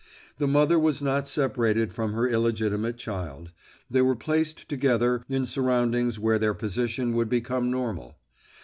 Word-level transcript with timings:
The 0.39 0.47
mother 0.47 0.79
was 0.79 1.03
not 1.03 1.27
separated 1.27 1.93
from 1.93 2.13
her 2.13 2.27
illegitimate 2.27 2.97
child; 2.97 3.51
they 3.87 4.01
were 4.01 4.15
placed 4.15 4.67
together 4.67 5.23
in 5.29 5.45
surroundings 5.45 6.17
where 6.17 6.39
their 6.39 6.55
position 6.55 7.13
would 7.13 7.29
become 7.29 7.69
normal. 7.69 8.17